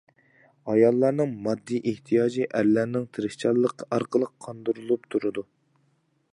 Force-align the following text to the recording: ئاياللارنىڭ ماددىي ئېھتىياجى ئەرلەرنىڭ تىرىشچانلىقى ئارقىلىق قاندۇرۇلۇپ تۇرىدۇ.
ئاياللارنىڭ 0.71 1.35
ماددىي 1.47 1.83
ئېھتىياجى 1.91 2.47
ئەرلەرنىڭ 2.61 3.05
تىرىشچانلىقى 3.17 3.89
ئارقىلىق 3.97 4.35
قاندۇرۇلۇپ 4.47 5.07
تۇرىدۇ. 5.15 5.49